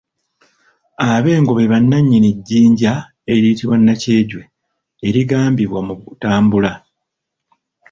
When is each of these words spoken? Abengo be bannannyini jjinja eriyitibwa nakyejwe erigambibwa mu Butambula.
Abengo 1.11 1.51
be 1.55 1.71
bannannyini 1.71 2.29
jjinja 2.37 2.93
eriyitibwa 3.33 3.75
nakyejwe 3.79 4.41
erigambibwa 5.07 5.79
mu 5.87 5.93
Butambula. 6.01 6.71